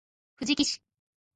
[0.37, 0.81] 藤枝市